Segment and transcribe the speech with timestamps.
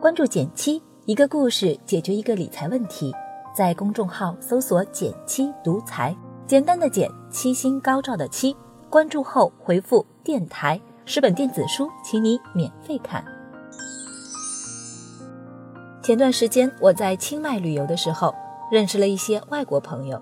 [0.00, 3.14] 关注减七，一个故事解决一个理财问题。
[3.54, 8.56] 在公众号搜索“减七独裁，简单的减，七星高照的七。
[8.88, 13.22] 关注后回复“电台”，十本电子书，请你免费看。
[16.02, 18.34] 前段时间我在清迈旅游的时候，
[18.72, 20.18] 认识了一些外国朋友。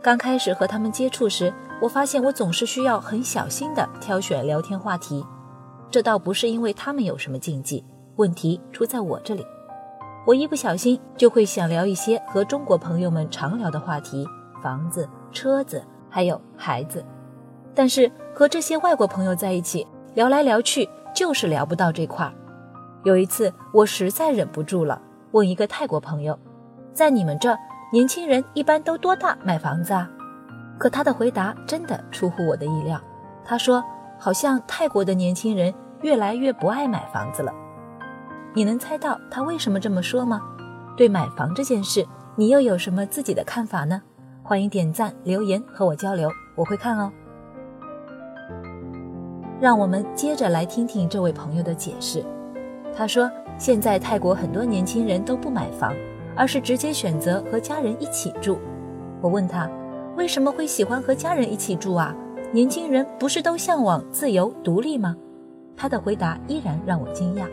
[0.00, 1.52] 刚开始和他们接触时，
[1.82, 5.26] 我发现我总是需要很小心的挑选聊天话题。
[5.90, 7.84] 这倒不是因为他们有什么禁忌，
[8.16, 9.46] 问题出在我这里。
[10.26, 14.26] 我一不小心就会想聊一些和中国朋友们常聊的话题，
[14.62, 17.04] 房子、车子，还有孩子。
[17.74, 22.32] 但是和这些外国朋友在一起聊来聊去，就是聊不到这块儿。
[23.04, 25.00] 有一次，我实在忍不住了，
[25.32, 26.38] 问一个泰国朋友
[26.92, 27.56] ：“在你们这，
[27.92, 30.10] 年轻人一般都多大买房子啊？”
[30.78, 33.00] 可他的回答真的出乎我的意料。
[33.44, 33.82] 他说。
[34.22, 35.72] 好像泰国的年轻人
[36.02, 37.50] 越来越不爱买房子了，
[38.52, 40.42] 你能猜到他为什么这么说吗？
[40.96, 44.02] 对买房这件事，你又有什么自己的看法呢？
[44.42, 47.12] 欢迎点赞留言和我交流，我会看哦。
[49.60, 52.24] 让我们接着来听听这位朋友的解释。
[52.92, 55.94] 他说，现在泰国很多年轻人都不买房，
[56.34, 58.58] 而是直接选择和家人一起住。
[59.20, 59.70] 我问他，
[60.16, 62.12] 为什么会喜欢和家人一起住啊？
[62.52, 65.14] 年轻人不是都向往自由独立吗？
[65.76, 67.46] 他的回答依然让我惊讶。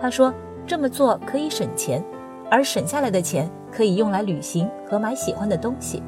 [0.00, 0.32] 他说
[0.66, 2.02] 这么做可以省钱，
[2.50, 6.02] 而省下来的钱可以用来旅行和买喜欢的东西。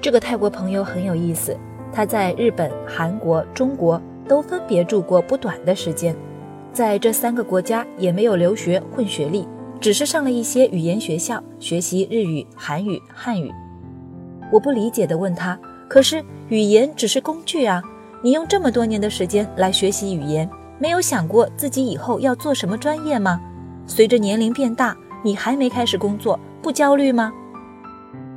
[0.00, 1.56] 这个泰国朋友很有意思，
[1.92, 6.14] 他在日本、韩国、中国都分别住过不短的时间，
[6.72, 9.48] 在这三个国家也没有留学混学历，
[9.80, 13.50] 只是上了一些语言学校学习日语、韩语、汉语。
[14.52, 15.58] 我不理解地问他。
[15.88, 17.80] 可是语言只是工具啊！
[18.20, 23.40] 你用这么多年的时间来学习语言，没有想过自己以后要做什么专业吗？
[23.86, 27.32] 随着年龄变大，你还没开始工作，不焦虑吗？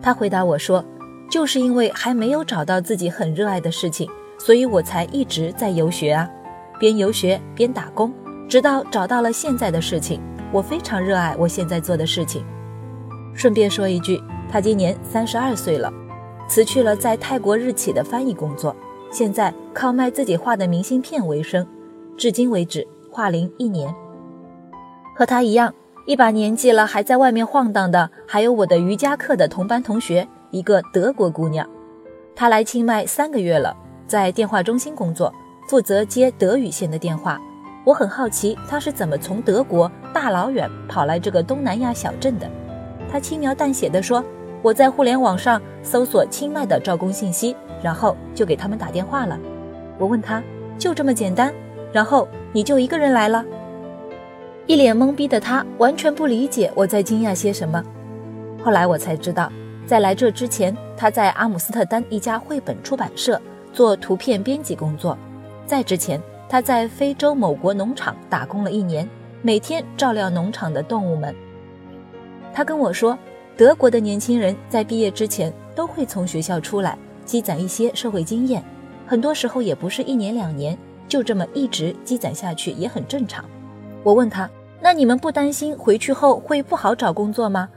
[0.01, 0.83] 他回答我说
[1.29, 6.29] ：“就是因为还没有找到自己很热爱的事情，所以我才一直在游学啊，
[6.79, 8.13] 边游学边打工，
[8.47, 10.21] 直到找到了现在的事情。
[10.51, 12.45] 我非常热爱我现在做的事情。”
[13.35, 15.91] 顺便说一句，他今年三十二岁了。
[16.47, 18.75] 辞去了在泰国日企的翻译工作，
[19.11, 21.65] 现在靠卖自己画的明信片为生。
[22.19, 23.95] 至今为止，化龄一年。
[25.15, 25.73] 和他一样，
[26.05, 31.65] 一把年纪了还在外面晃荡的，还有我的瑜伽课的同班同学，一个德国姑娘。
[32.35, 33.73] 她来清迈三个月了，
[34.05, 35.33] 在电话中心工作，
[35.69, 37.39] 负责接德语线的电话。
[37.85, 42.45] 我很好奇，她是怎么从德国大老远跑来这个东南亚小镇的。
[43.09, 44.21] 她轻描淡写的说。
[44.61, 49.39] 我在互联网上搜索清迈的招工信息，然后就给他们打电话了。
[49.97, 50.43] 我问他，
[50.77, 51.53] 就这么简单？
[51.91, 53.43] 然后你就一个人来了？
[54.67, 57.83] 一脸懵逼的他完全不理解我在惊讶些什么。
[58.63, 59.51] 后来我才知道，
[59.85, 63.41] 在来这之前，他在阿姆斯特丹一家绘本出版社
[63.73, 65.17] 做图片编辑工作。
[65.65, 69.09] 在之前，他在非洲某国农场打工了一年，
[69.41, 71.33] 每天照料农场的动物们。
[72.53, 73.17] 他跟我说。
[73.57, 78.63] 德国的年轻人在毕业之前都会从学校出来，积攒一些社会经验，
[79.05, 80.77] 很多时候也不是一年两年，
[81.09, 83.43] 就这么一直积攒下去也很正常。
[84.03, 84.49] 我问他
[84.79, 87.67] ：“那你们不担心回去后会不好找工作吗？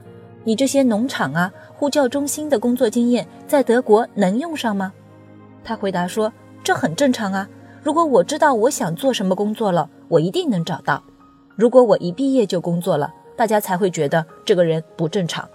[0.45, 4.93] 你这些农场啊、呼叫中心的工作经验在德国能用上吗？”
[5.65, 6.31] 他回答说
[6.63, 7.49] ：“这很正常啊，
[7.81, 11.03] 如果我知道我想做什么工作了，我一定能找到。
[11.55, 15.47] 如果我一毕业就工作了，大家才会觉得这个人不正常。”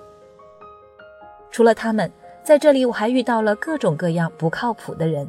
[1.50, 2.10] 除了他们，
[2.42, 5.26] 在这里我还遇到了各种各样不靠谱的人，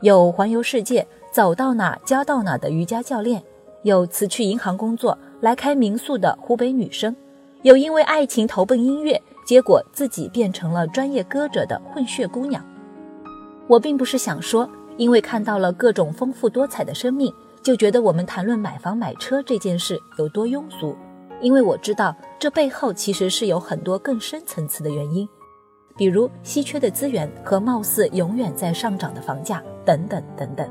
[0.00, 3.42] 有环游世界走到哪教到哪的瑜伽教练，
[3.82, 7.14] 有辞去银行工作来开民宿的湖北女生，
[7.60, 12.64] 有因为爱情投奔音乐，结果自己变成了专业歌者的混血姑娘。
[13.66, 14.66] 我并不是想说，
[14.96, 17.30] 因为看到了各种丰富多彩的生命，
[17.62, 20.96] 就觉得我们谈论买房买车这件事有多庸俗，
[21.42, 25.28] 因为我知道这背后其实是有很多更深层次的原因。
[25.98, 30.66] 比如稀缺的资源和貌似永远在上涨的房价等等等等，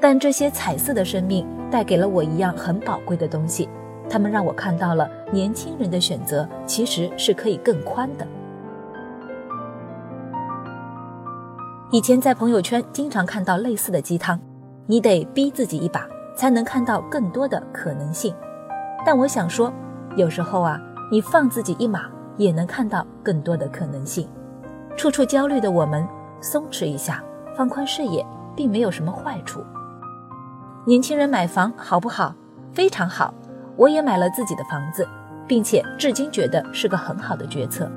[0.00, 3.68] 但这些彩色的生命带给了我一样很宝贵的东西，
[4.08, 8.26] 他们让我看到了年轻人的选择其实是可以更宽的。
[11.92, 14.40] 以前在朋友圈经常看到类似的鸡汤，
[14.86, 18.34] 你得逼自己一把才能看到更多的可能性。
[19.04, 19.72] 但我想说，
[20.16, 20.80] 有时候啊，
[21.12, 22.08] 你放自己一马。
[22.36, 24.26] 也能看到更多的可能性。
[24.96, 26.08] 处处焦虑的我们，
[26.40, 27.22] 松弛一下，
[27.54, 28.24] 放宽视野，
[28.56, 29.60] 并没有什么坏处。
[30.90, 32.34] 年轻人买房好不好？
[32.74, 33.32] 非常好。
[33.76, 35.08] 我也买了自己的房子，
[35.46, 37.88] 并且至今觉得是个很好的决策。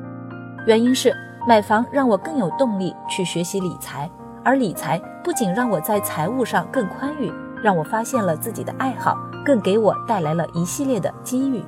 [0.68, 1.12] 原因是
[1.48, 4.07] 买房让我更有动力去学习理财，
[4.45, 11.63] 而理财不仅让我在财务上更宽裕，让我发现了自己的爱好，更给我带来了一系列的机遇。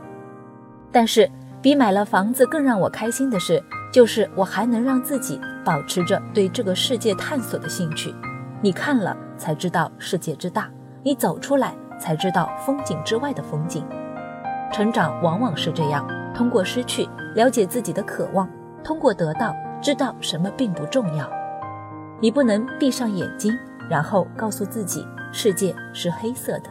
[0.91, 1.27] 但是，
[1.59, 3.59] 比买了房子更让我开心的是，
[3.91, 8.13] 就是我还能让自己保持着对这个世界探索的兴趣。
[8.61, 10.69] 你看了才知道世界之大，
[11.05, 13.85] 你走出来才知道风景之外的风景。
[14.73, 16.03] 成长往往是这样，
[16.33, 18.49] 通过失去了解自己的渴望，
[18.83, 21.29] 通过得到知道什么并不重要。
[22.19, 23.55] 你不能闭上眼睛，
[23.87, 26.69] 然后告诉自己世界是黑色的。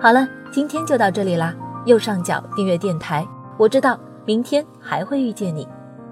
[0.00, 1.52] 好了，今天就到这里啦。
[1.84, 3.26] 右上角订阅电台，
[3.58, 5.66] 我知道明天还会遇见你。